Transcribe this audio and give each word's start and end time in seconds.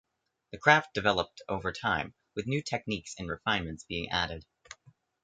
The 0.51 0.57
craft 0.57 0.95
developed 0.95 1.43
over 1.47 1.71
time, 1.71 2.15
with 2.33 2.47
new 2.47 2.63
techniques 2.63 3.13
and 3.19 3.29
refinements 3.29 3.83
being 3.83 4.09
added. 4.09 4.47